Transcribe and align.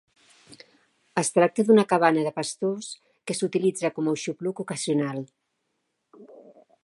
Es 1.21 1.29
tracta 1.35 1.65
d'una 1.67 1.83
cabana 1.91 2.23
de 2.27 2.31
pastors 2.39 2.89
que 3.31 3.37
s'utilitza 3.41 3.93
com 3.99 4.09
a 4.09 4.15
aixopluc 4.19 4.65
ocasional. 4.65 5.23